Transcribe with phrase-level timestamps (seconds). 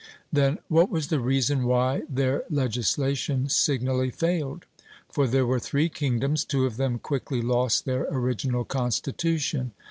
[0.33, 4.65] Then what was the reason why their legislation signally failed?
[5.11, 9.73] For there were three kingdoms, two of them quickly lost their original constitution.